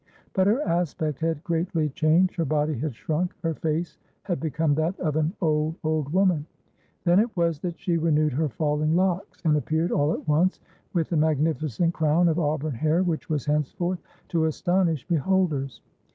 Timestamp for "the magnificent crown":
11.11-12.29